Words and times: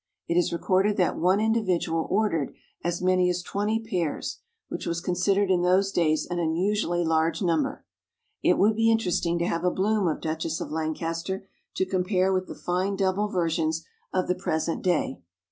It 0.27 0.35
is 0.35 0.51
recorded 0.51 0.97
that 0.97 1.15
one 1.15 1.39
individual 1.39 2.07
ordered 2.09 2.55
as 2.83 3.03
many 3.03 3.29
as 3.29 3.43
twenty 3.43 3.79
pairs, 3.79 4.39
which 4.67 4.87
was 4.87 4.99
considered 4.99 5.51
in 5.51 5.61
those 5.61 5.91
days 5.91 6.25
an 6.25 6.39
unusually 6.39 7.03
large 7.05 7.43
number. 7.43 7.85
It 8.41 8.57
would 8.57 8.75
be 8.75 8.89
interesting 8.89 9.37
to 9.37 9.45
have 9.47 9.63
a 9.63 9.69
bloom 9.69 10.07
of 10.07 10.19
Duchess 10.19 10.59
of 10.59 10.71
Lancaster 10.71 11.47
to 11.75 11.85
compare 11.85 12.33
with 12.33 12.47
the 12.47 12.55
fine 12.55 12.95
double 12.95 13.27
varieties 13.27 13.85
of 14.11 14.27
the 14.27 14.33
present 14.33 14.81
day. 14.81 15.21